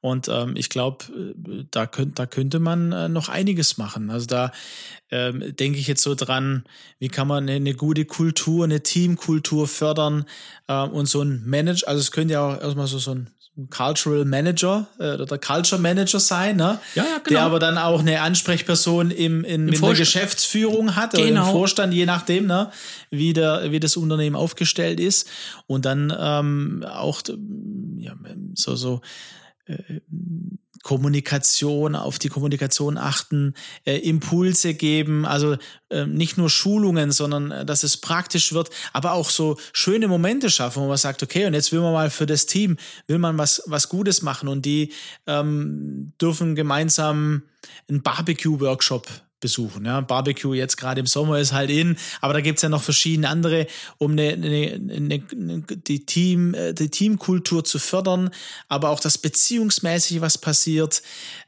Und 0.00 0.28
ähm, 0.28 0.54
ich 0.54 0.68
glaube, 0.68 1.04
äh, 1.06 1.64
da, 1.72 1.86
könnt, 1.86 2.20
da 2.20 2.26
könnte 2.26 2.60
man 2.60 2.92
äh, 2.92 3.08
noch 3.08 3.28
einiges 3.28 3.76
machen. 3.76 4.10
Also 4.10 4.26
da 4.26 4.52
ähm, 5.10 5.56
denke 5.56 5.78
ich 5.80 5.88
jetzt 5.88 6.02
so 6.02 6.14
dran, 6.14 6.64
wie 7.00 7.08
kann 7.08 7.26
man 7.26 7.44
eine, 7.44 7.54
eine 7.54 7.74
gute 7.74 8.04
Kultur, 8.04 8.62
eine 8.62 8.82
Teamkultur 8.84 9.66
fördern 9.66 10.24
äh, 10.68 10.82
und 10.82 11.06
so 11.06 11.22
ein 11.22 11.42
Manager, 11.44 11.88
also 11.88 12.00
es 12.00 12.12
könnte 12.12 12.34
ja 12.34 12.46
auch 12.46 12.60
erstmal 12.60 12.86
so, 12.86 12.98
so 12.98 13.10
ein 13.10 13.30
Cultural 13.70 14.24
Manager 14.24 14.88
äh, 14.98 15.14
oder 15.14 15.38
Culture 15.38 15.80
Manager 15.80 16.18
sein, 16.18 16.56
ne? 16.56 16.80
ja, 16.94 17.04
ja, 17.04 17.18
genau. 17.18 17.22
der 17.28 17.42
aber 17.42 17.58
dann 17.60 17.78
auch 17.78 18.00
eine 18.00 18.20
Ansprechperson 18.20 19.12
im, 19.12 19.44
in, 19.44 19.68
Im 19.68 19.74
in 19.74 19.80
der 19.80 19.94
Geschäftsführung 19.94 20.96
hat 20.96 21.12
genau. 21.12 21.22
oder 21.22 21.28
im 21.28 21.34
genau. 21.36 21.52
Vorstand, 21.52 21.94
je 21.94 22.04
nachdem, 22.04 22.46
ne? 22.46 22.72
wie, 23.10 23.32
der, 23.32 23.70
wie 23.70 23.78
das 23.78 23.96
Unternehmen 23.96 24.34
aufgestellt 24.34 24.98
ist. 24.98 25.28
Und 25.66 25.84
dann 25.84 26.12
ähm, 26.18 26.84
auch 26.88 27.22
ja, 27.98 28.14
so, 28.54 28.74
so 28.74 29.02
äh, 29.66 30.00
Kommunikation, 30.84 31.96
auf 31.96 32.18
die 32.18 32.28
Kommunikation 32.28 32.98
achten, 32.98 33.54
äh, 33.84 33.96
Impulse 33.96 34.74
geben, 34.74 35.24
also 35.24 35.56
äh, 35.88 36.04
nicht 36.04 36.36
nur 36.36 36.50
Schulungen, 36.50 37.10
sondern 37.10 37.50
äh, 37.50 37.64
dass 37.64 37.82
es 37.82 37.96
praktisch 37.96 38.52
wird, 38.52 38.68
aber 38.92 39.12
auch 39.12 39.30
so 39.30 39.58
schöne 39.72 40.08
Momente 40.08 40.50
schaffen, 40.50 40.82
wo 40.82 40.88
man 40.88 40.98
sagt, 40.98 41.22
okay, 41.22 41.46
und 41.46 41.54
jetzt 41.54 41.72
will 41.72 41.80
man 41.80 41.94
mal 41.94 42.10
für 42.10 42.26
das 42.26 42.44
Team, 42.44 42.76
will 43.06 43.18
man 43.18 43.38
was, 43.38 43.62
was 43.66 43.88
Gutes 43.88 44.20
machen. 44.20 44.46
Und 44.46 44.66
die 44.66 44.92
ähm, 45.26 46.12
dürfen 46.20 46.54
gemeinsam 46.54 47.44
einen 47.88 48.02
Barbecue-Workshop 48.02 49.08
besuchen. 49.44 49.84
Ja, 49.84 50.00
Barbecue 50.00 50.54
jetzt 50.54 50.78
gerade 50.78 51.00
im 51.00 51.06
Sommer 51.06 51.38
ist 51.38 51.52
halt 51.52 51.68
in, 51.68 51.98
aber 52.22 52.32
da 52.32 52.40
gibt's 52.40 52.62
ja 52.62 52.70
noch 52.70 52.82
verschiedene 52.82 53.28
andere, 53.28 53.66
um 53.98 54.12
eine, 54.12 54.32
eine, 54.32 54.80
eine, 54.90 55.18
die, 55.60 56.06
Team, 56.06 56.54
äh, 56.54 56.72
die 56.72 56.88
Teamkultur 56.88 57.62
zu 57.62 57.78
fördern, 57.78 58.30
aber 58.68 58.88
auch 58.88 59.00
das 59.00 59.18
beziehungsmäßig 59.18 60.22
was 60.22 60.38
passiert. 60.38 61.02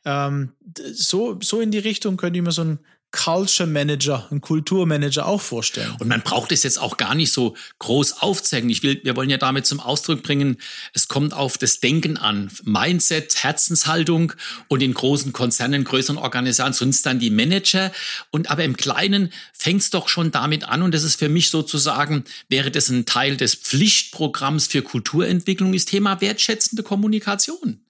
Ähm, 0.05 0.53
so, 0.93 1.39
so 1.43 1.63
in 1.63 1.71
die 1.71 1.79
Richtung 1.79 2.19
könnte 2.19 2.39
ich 2.39 2.45
mir 2.45 2.53
so 2.53 2.65
ein 2.65 2.79
Culture 3.17 3.67
Manager, 3.67 4.29
ein 4.31 4.41
Kulturmanager 4.41 5.27
auch 5.27 5.41
vorstellen. 5.41 5.97
Und 5.99 6.09
man 6.09 6.23
braucht 6.23 6.53
es 6.53 6.63
jetzt 6.63 6.79
auch 6.79 6.99
gar 6.99 7.15
nicht 7.15 7.33
so 7.33 7.57
groß 7.79 8.21
aufzeigen. 8.21 8.69
Ich 8.69 8.83
will, 8.83 9.01
wir 9.03 9.17
wollen 9.17 9.31
ja 9.31 9.39
damit 9.39 9.67
zum 9.67 9.81
Ausdruck 9.81 10.23
bringen, 10.23 10.59
es 10.93 11.09
kommt 11.09 11.33
auf 11.33 11.57
das 11.57 11.81
Denken 11.81 12.19
an. 12.19 12.51
Mindset, 12.65 13.43
Herzenshaltung 13.43 14.35
und 14.69 14.83
in 14.83 14.93
großen 14.93 15.33
Konzernen, 15.33 15.85
größeren 15.85 16.19
Organisationen 16.19 16.91
es 16.91 17.03
dann 17.03 17.19
die 17.19 17.31
Manager. 17.31 17.91
Und 18.31 18.51
aber 18.51 18.65
im 18.65 18.77
Kleinen 18.77 19.33
fängt 19.55 19.81
es 19.81 19.91
doch 19.91 20.09
schon 20.09 20.31
damit 20.31 20.65
an 20.65 20.83
und 20.83 20.93
das 20.93 21.03
ist 21.03 21.19
für 21.19 21.31
mich 21.31 21.49
sozusagen, 21.49 22.25
wäre 22.51 22.71
das 22.71 22.91
ein 22.91 23.07
Teil 23.07 23.39
des 23.39 23.55
Pflichtprogramms 23.55 24.67
für 24.67 24.83
Kulturentwicklung, 24.83 25.73
ist 25.73 25.89
Thema 25.89 26.21
wertschätzende 26.21 26.83
Kommunikation. 26.83 27.81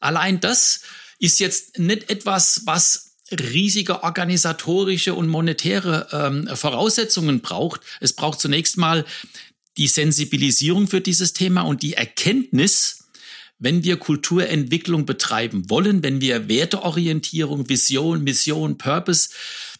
Allein 0.00 0.40
das 0.40 0.82
ist 1.20 1.38
jetzt 1.40 1.78
nicht 1.78 2.10
etwas, 2.10 2.62
was 2.64 3.07
riesige 3.32 4.02
organisatorische 4.02 5.14
und 5.14 5.28
monetäre 5.28 6.08
ähm, 6.12 6.48
Voraussetzungen 6.54 7.40
braucht. 7.40 7.80
Es 8.00 8.12
braucht 8.12 8.40
zunächst 8.40 8.76
mal 8.76 9.04
die 9.76 9.88
Sensibilisierung 9.88 10.88
für 10.88 11.00
dieses 11.00 11.32
Thema 11.32 11.62
und 11.62 11.82
die 11.82 11.94
Erkenntnis, 11.94 13.08
wenn 13.58 13.84
wir 13.84 13.96
Kulturentwicklung 13.96 15.04
betreiben 15.04 15.68
wollen, 15.68 16.02
wenn 16.02 16.20
wir 16.20 16.48
Werteorientierung, 16.48 17.68
Vision, 17.68 18.22
Mission, 18.22 18.78
Purpose, 18.78 19.30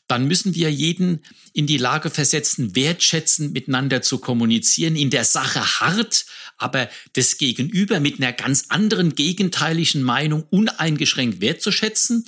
dann 0.08 0.26
müssen 0.26 0.54
wir 0.54 0.72
jeden 0.72 1.22
in 1.52 1.66
die 1.66 1.76
Lage 1.76 2.10
versetzen, 2.10 2.74
wertschätzend 2.74 3.52
miteinander 3.52 4.00
zu 4.00 4.18
kommunizieren, 4.18 4.96
in 4.96 5.10
der 5.10 5.24
Sache 5.24 5.80
hart, 5.80 6.24
aber 6.56 6.88
das 7.12 7.36
Gegenüber 7.36 8.00
mit 8.00 8.18
einer 8.18 8.32
ganz 8.32 8.66
anderen 8.68 9.14
gegenteiligen 9.14 10.02
Meinung 10.02 10.44
uneingeschränkt 10.50 11.40
wertzuschätzen 11.40 12.24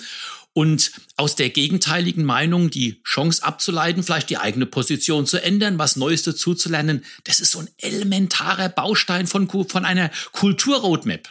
und 0.53 0.93
aus 1.17 1.37
der 1.37 1.51
gegenteiligen 1.51 2.25
Meinung 2.25 2.71
die 2.71 3.01
Chance 3.05 3.45
abzuleiten, 3.45 4.03
vielleicht 4.03 4.31
die 4.31 4.39
eigene 4.39 4.67
Position 4.67 5.27
zu 5.27 5.43
ändern, 5.43 5.79
was 5.79 5.97
Neues 5.97 6.23
dazuzulernen, 6.23 7.05
das 7.25 7.41
ist 7.41 7.53
so 7.53 7.61
ein 7.61 7.69
elementarer 7.79 8.69
Baustein 8.69 9.27
von, 9.27 9.49
von 9.49 9.85
einer 9.85 10.11
Kulturroadmap. 10.33 11.29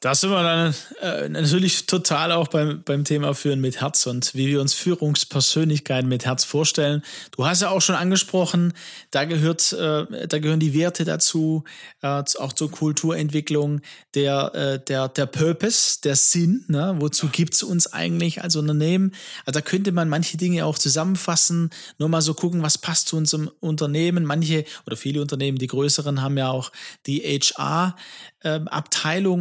Da 0.00 0.14
sind 0.14 0.28
wir 0.30 0.42
dann 0.42 0.74
äh, 1.00 1.28
natürlich 1.30 1.86
total 1.86 2.30
auch 2.30 2.48
beim, 2.48 2.82
beim 2.84 3.04
Thema 3.04 3.34
Führen 3.34 3.62
mit 3.62 3.80
Herz 3.80 4.06
und 4.06 4.34
wie 4.34 4.46
wir 4.48 4.60
uns 4.60 4.74
Führungspersönlichkeiten 4.74 6.06
mit 6.06 6.26
Herz 6.26 6.44
vorstellen. 6.44 7.02
Du 7.30 7.46
hast 7.46 7.62
ja 7.62 7.70
auch 7.70 7.80
schon 7.80 7.94
angesprochen, 7.94 8.74
da 9.10 9.24
gehört, 9.24 9.72
äh, 9.72 10.26
da 10.28 10.38
gehören 10.38 10.60
die 10.60 10.74
Werte 10.74 11.06
dazu, 11.06 11.64
äh, 12.02 12.22
auch 12.38 12.52
zur 12.52 12.70
Kulturentwicklung, 12.70 13.80
der, 14.14 14.54
äh, 14.54 14.84
der, 14.84 15.08
der 15.08 15.24
Purpose, 15.24 15.98
der 16.04 16.16
Sinn, 16.16 16.66
ne? 16.68 16.96
wozu 16.98 17.28
gibt's 17.28 17.62
uns 17.62 17.90
eigentlich 17.90 18.42
als 18.42 18.54
Unternehmen? 18.54 19.12
Also 19.46 19.58
da 19.58 19.60
könnte 19.62 19.92
man 19.92 20.10
manche 20.10 20.36
Dinge 20.36 20.66
auch 20.66 20.78
zusammenfassen, 20.78 21.70
nur 21.96 22.10
mal 22.10 22.20
so 22.20 22.34
gucken, 22.34 22.62
was 22.62 22.76
passt 22.76 23.08
zu 23.08 23.16
unserem 23.16 23.50
Unternehmen. 23.60 24.24
Manche 24.26 24.66
oder 24.86 24.98
viele 24.98 25.22
Unternehmen, 25.22 25.56
die 25.56 25.68
größeren, 25.68 26.20
haben 26.20 26.36
ja 26.36 26.50
auch 26.50 26.70
die 27.06 27.20
HR 27.22 27.96
ähm, 28.44 28.68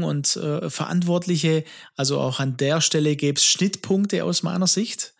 und 0.04 0.36
äh, 0.38 0.55
Verantwortliche. 0.70 1.64
Also 1.96 2.20
auch 2.20 2.40
an 2.40 2.58
der 2.58 2.82
Stelle 2.82 3.16
gäbe 3.16 3.38
es 3.38 3.46
Schnittpunkte 3.46 4.24
aus 4.24 4.44
meiner 4.44 4.68
Sicht. 4.68 5.14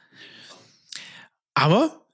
Aber 1.54 2.06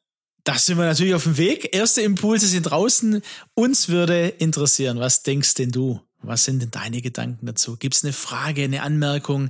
da 0.44 0.58
sind 0.58 0.78
wir 0.78 0.86
natürlich 0.86 1.14
auf 1.14 1.24
dem 1.24 1.38
Weg. 1.38 1.76
Erste 1.76 2.02
Impulse 2.02 2.48
sind 2.48 2.64
draußen. 2.64 3.22
Uns 3.54 3.90
würde 3.90 4.28
interessieren, 4.28 5.00
was 5.00 5.24
denkst 5.24 5.56
denn 5.56 5.72
du? 5.72 6.02
Was 6.24 6.46
sind 6.46 6.62
denn 6.62 6.70
deine 6.70 7.02
Gedanken 7.02 7.48
dazu? 7.48 7.78
Gibt 7.78 7.96
es 7.96 8.04
eine 8.04 8.14
Frage, 8.14 8.64
eine 8.64 8.84
Anmerkung? 8.84 9.50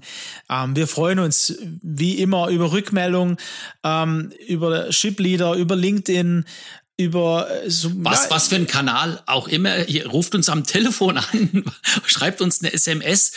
Ähm, 0.49 0.75
wir 0.75 0.87
freuen 0.87 1.19
uns 1.19 1.57
wie 1.81 2.19
immer 2.19 2.47
über 2.47 2.71
Rückmeldung, 2.71 3.37
ähm, 3.83 4.31
über 4.47 4.91
Shipleader, 4.91 5.55
über 5.55 5.75
LinkedIn. 5.75 6.45
Über 7.01 7.49
äh, 7.49 7.69
so, 7.69 7.91
was, 7.95 8.29
was 8.29 8.47
für 8.49 8.55
ein 8.55 8.67
Kanal 8.67 9.21
auch 9.25 9.47
immer. 9.47 9.87
Ihr 9.87 10.07
ruft 10.07 10.35
uns 10.35 10.49
am 10.49 10.63
Telefon 10.71 11.17
an, 11.17 11.65
schreibt 12.05 12.41
uns 12.41 12.61
eine 12.61 12.73
SMS. 12.73 13.31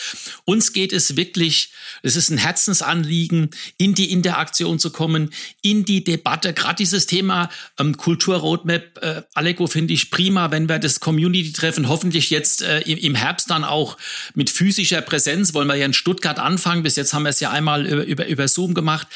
Uns 0.44 0.72
geht 0.72 0.92
es 0.92 1.16
wirklich, 1.16 1.72
es 2.02 2.16
ist 2.16 2.30
ein 2.30 2.38
Herzensanliegen, 2.38 3.50
in 3.78 3.94
die 3.94 4.12
Interaktion 4.12 4.78
zu 4.78 4.90
kommen, 4.90 5.30
in 5.62 5.84
die 5.84 6.04
Debatte. 6.04 6.52
Gerade 6.52 6.76
dieses 6.76 7.06
Thema 7.06 7.48
ähm, 7.78 7.96
Kulturroadmap, 7.96 8.98
äh, 9.02 9.22
Aleko 9.34 9.66
finde 9.66 9.94
ich 9.94 10.10
prima, 10.10 10.50
wenn 10.50 10.68
wir 10.68 10.78
das 10.78 11.00
Community-Treffen 11.00 11.88
hoffentlich 11.88 12.30
jetzt 12.30 12.62
äh, 12.62 12.80
im 12.80 13.14
Herbst 13.14 13.50
dann 13.50 13.64
auch 13.64 13.96
mit 14.34 14.50
physischer 14.50 15.00
Präsenz, 15.00 15.54
wollen 15.54 15.68
wir 15.68 15.76
ja 15.76 15.86
in 15.86 15.94
Stuttgart 15.94 16.38
anfangen. 16.38 16.82
Bis 16.82 16.96
jetzt 16.96 17.14
haben 17.14 17.22
wir 17.22 17.30
es 17.30 17.40
ja 17.40 17.50
einmal 17.50 17.86
über, 17.86 18.04
über, 18.04 18.26
über 18.26 18.48
Zoom 18.48 18.74
gemacht. 18.74 19.06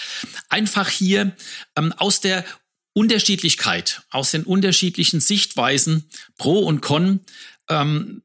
Einfach 0.48 0.88
hier 0.88 1.32
ähm, 1.76 1.92
aus 1.92 2.20
der 2.20 2.44
Unterschiedlichkeit, 2.92 4.02
aus 4.10 4.30
den 4.30 4.44
unterschiedlichen 4.44 5.20
Sichtweisen, 5.20 6.08
Pro 6.36 6.60
und 6.60 6.80
Con, 6.80 7.20
ähm, 7.68 8.22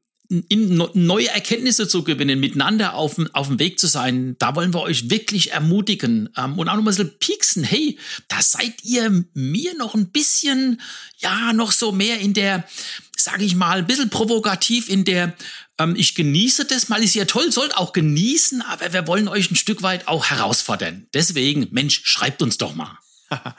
in 0.48 0.82
neue 0.94 1.28
Erkenntnisse 1.28 1.86
zu 1.86 2.02
gewinnen, 2.02 2.40
miteinander 2.40 2.94
auf, 2.94 3.16
auf 3.34 3.48
dem 3.48 3.58
Weg 3.58 3.78
zu 3.78 3.86
sein, 3.86 4.36
da 4.38 4.56
wollen 4.56 4.72
wir 4.72 4.80
euch 4.80 5.10
wirklich 5.10 5.52
ermutigen 5.52 6.30
ähm, 6.36 6.58
und 6.58 6.68
auch 6.68 6.76
noch 6.76 6.82
mal 6.82 6.92
so 6.92 7.04
pieksen. 7.04 7.62
Hey, 7.62 7.98
da 8.28 8.40
seid 8.40 8.84
ihr 8.84 9.24
mir 9.34 9.76
noch 9.76 9.94
ein 9.94 10.10
bisschen, 10.10 10.80
ja, 11.18 11.52
noch 11.52 11.72
so 11.72 11.92
mehr 11.92 12.20
in 12.20 12.32
der, 12.32 12.64
sage 13.16 13.44
ich 13.44 13.54
mal, 13.54 13.78
ein 13.78 13.86
bisschen 13.86 14.08
provokativ 14.08 14.88
in 14.88 15.04
der, 15.04 15.34
ähm, 15.78 15.94
ich 15.94 16.14
genieße 16.14 16.64
das 16.64 16.88
mal, 16.88 17.02
ist 17.02 17.14
ja 17.14 17.26
toll, 17.26 17.52
sollt 17.52 17.76
auch 17.76 17.92
genießen, 17.92 18.62
aber 18.62 18.94
wir 18.94 19.06
wollen 19.06 19.28
euch 19.28 19.50
ein 19.50 19.56
Stück 19.56 19.82
weit 19.82 20.08
auch 20.08 20.26
herausfordern. 20.26 21.06
Deswegen, 21.12 21.68
Mensch, 21.70 22.00
schreibt 22.04 22.40
uns 22.42 22.56
doch 22.56 22.74
mal. 22.74 22.98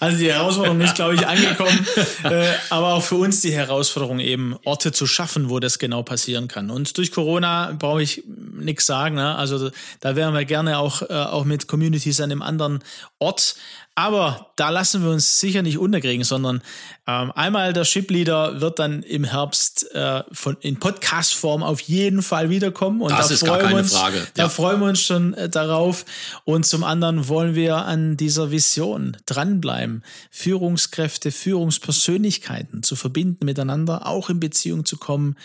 Also 0.00 0.18
die 0.18 0.30
Herausforderung 0.30 0.80
ist, 0.80 0.94
glaube 0.94 1.14
ich, 1.14 1.26
angekommen. 1.26 1.86
äh, 2.24 2.52
aber 2.70 2.94
auch 2.94 3.02
für 3.02 3.16
uns 3.16 3.40
die 3.40 3.52
Herausforderung 3.52 4.20
eben, 4.20 4.56
Orte 4.64 4.92
zu 4.92 5.06
schaffen, 5.06 5.48
wo 5.48 5.60
das 5.60 5.78
genau 5.78 6.02
passieren 6.02 6.48
kann. 6.48 6.70
Und 6.70 6.96
durch 6.98 7.10
Corona 7.10 7.74
brauche 7.78 8.02
ich 8.02 8.22
nichts 8.26 8.86
sagen. 8.86 9.16
Ne? 9.16 9.34
Also 9.34 9.70
da 10.00 10.16
wären 10.16 10.34
wir 10.34 10.44
gerne 10.44 10.78
auch, 10.78 11.02
äh, 11.02 11.06
auch 11.12 11.44
mit 11.44 11.68
Communities 11.68 12.20
an 12.20 12.30
einem 12.30 12.42
anderen 12.42 12.80
Ort. 13.18 13.56
Aber 13.98 14.52
da 14.56 14.68
lassen 14.68 15.02
wir 15.02 15.10
uns 15.10 15.40
sicher 15.40 15.62
nicht 15.62 15.78
unterkriegen, 15.78 16.22
sondern 16.22 16.60
ähm, 17.06 17.32
einmal 17.32 17.72
der 17.72 17.86
Shipleader 17.86 18.60
wird 18.60 18.78
dann 18.78 19.02
im 19.02 19.24
Herbst 19.24 19.90
äh, 19.94 20.22
von, 20.32 20.58
in 20.60 20.78
Podcast-Form 20.78 21.62
auf 21.62 21.80
jeden 21.80 22.20
Fall 22.20 22.50
wiederkommen. 22.50 23.00
Und 23.00 23.12
das 23.12 23.28
da 23.28 23.34
ist 23.34 23.40
freuen 23.40 23.52
gar 23.52 23.68
keine 23.68 23.78
uns, 23.80 23.96
Frage. 23.96 24.18
Ja. 24.18 24.24
Da 24.34 24.48
freuen 24.50 24.80
wir 24.80 24.88
uns 24.88 25.00
schon 25.00 25.32
äh, 25.32 25.48
darauf. 25.48 26.04
Und 26.44 26.66
zum 26.66 26.84
anderen 26.84 27.26
wollen 27.28 27.54
wir 27.54 27.86
an 27.86 28.18
dieser 28.18 28.50
Vision 28.50 29.16
dranbleiben, 29.24 30.04
Führungskräfte, 30.30 31.32
Führungspersönlichkeiten 31.32 32.82
zu 32.82 32.96
verbinden 32.96 33.46
miteinander, 33.46 34.06
auch 34.06 34.28
in 34.28 34.40
Beziehung 34.40 34.84
zu 34.84 34.98
kommen, 34.98 35.36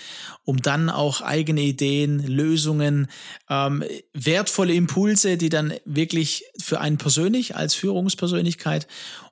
um 0.44 0.62
dann 0.62 0.90
auch 0.90 1.22
eigene 1.22 1.62
Ideen, 1.62 2.20
Lösungen, 2.28 3.08
ähm, 3.50 3.82
wertvolle 4.14 4.74
Impulse, 4.74 5.38
die 5.38 5.48
dann 5.48 5.74
wirklich 5.86 6.44
für 6.62 6.82
einen 6.82 6.98
persönlich 6.98 7.56
als 7.56 7.76
Führungspersönlichkeit 7.76 8.41
Persönlichkeit 8.42 8.88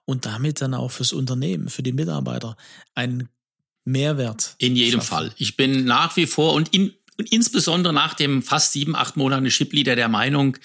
und 0.06 0.26
damit 0.26 0.62
dann 0.62 0.74
auch 0.74 0.92
fürs 0.92 1.14
Unternehmen, 1.14 1.70
für 1.70 1.84
die 1.84 1.92
Mitarbeiter 1.92 2.56
einen 2.96 3.30
Mehrwert. 3.86 4.56
In 4.60 4.76
jedem 4.76 5.00
schaffen. 5.00 5.08
Fall. 5.08 5.34
Ich 5.38 5.58
bin 5.58 5.86
nach 5.86 6.16
wie 6.16 6.28
vor 6.28 6.54
und, 6.54 6.74
in, 6.74 6.94
und 7.18 7.32
insbesondere 7.32 7.94
nach 7.94 8.14
dem 8.14 8.42
fast 8.42 8.74
sieben, 8.74 8.96
acht 8.96 9.18
Monate 9.18 9.50
Shipleader 9.50 9.96
der 9.96 10.10
Meinung, 10.10 10.58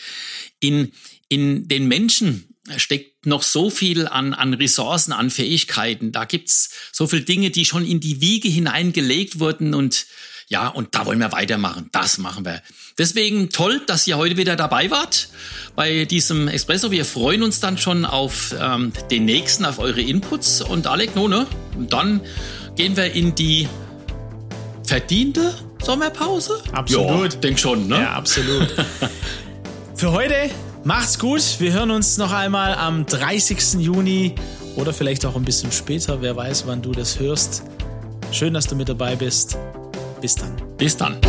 in, 0.60 0.92
in 1.28 1.68
den 1.68 1.88
Menschen 1.88 2.48
steckt 2.76 3.26
noch 3.26 3.42
so 3.42 3.68
viel 3.68 4.08
an, 4.08 4.32
an 4.32 4.54
Ressourcen, 4.54 5.12
an 5.12 5.30
Fähigkeiten. 5.30 6.12
Da 6.12 6.24
gibt's 6.24 6.70
so 6.92 7.06
viele 7.06 7.22
Dinge, 7.22 7.50
die 7.50 7.66
schon 7.66 7.84
in 7.84 8.00
die 8.00 8.22
Wiege 8.22 8.48
hineingelegt 8.48 9.38
wurden 9.38 9.74
und 9.74 10.06
ja, 10.48 10.68
und 10.68 10.94
da 10.94 11.06
wollen 11.06 11.18
wir 11.18 11.32
weitermachen. 11.32 11.88
Das 11.92 12.18
machen 12.18 12.44
wir. 12.44 12.60
Deswegen 12.98 13.50
toll, 13.50 13.80
dass 13.86 14.06
ihr 14.06 14.16
heute 14.16 14.36
wieder 14.36 14.56
dabei 14.56 14.90
wart 14.90 15.28
bei 15.74 16.04
diesem 16.04 16.48
Espresso. 16.48 16.90
Wir 16.90 17.04
freuen 17.04 17.42
uns 17.42 17.60
dann 17.60 17.78
schon 17.78 18.04
auf 18.04 18.54
ähm, 18.60 18.92
den 19.10 19.24
nächsten, 19.24 19.64
auf 19.64 19.78
eure 19.78 20.00
Inputs. 20.00 20.60
Und 20.60 20.84
no, 21.14 21.28
ne? 21.28 21.46
Und 21.74 21.92
dann 21.92 22.20
gehen 22.76 22.96
wir 22.96 23.12
in 23.12 23.34
die 23.34 23.68
verdiente 24.84 25.54
Sommerpause. 25.82 26.62
Absolut. 26.72 27.34
Ja, 27.34 27.40
denk 27.40 27.58
schon, 27.58 27.88
ne? 27.88 28.00
Ja, 28.00 28.12
absolut. 28.12 28.74
Für 29.94 30.12
heute 30.12 30.50
macht's 30.84 31.18
gut. 31.18 31.42
Wir 31.58 31.72
hören 31.72 31.90
uns 31.90 32.18
noch 32.18 32.32
einmal 32.32 32.74
am 32.74 33.06
30. 33.06 33.80
Juni 33.80 34.34
oder 34.76 34.92
vielleicht 34.92 35.24
auch 35.24 35.36
ein 35.36 35.44
bisschen 35.44 35.72
später. 35.72 36.20
Wer 36.20 36.36
weiß, 36.36 36.66
wann 36.66 36.82
du 36.82 36.92
das 36.92 37.18
hörst. 37.18 37.62
Schön, 38.30 38.54
dass 38.54 38.66
du 38.66 38.74
mit 38.74 38.88
dabei 38.88 39.16
bist. 39.16 39.56
Bis 40.24 40.34
dann. 40.36 40.56
Bis 40.78 40.96
dann. 40.96 41.20